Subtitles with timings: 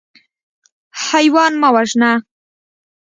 [1.07, 2.11] حیوان مه وژنه.